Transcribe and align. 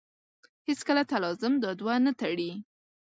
هېڅکله 0.67 1.01
تلازم 1.11 1.53
دا 1.63 1.71
دوه 1.79 1.95
نه 2.05 2.11
تړي. 2.21 2.51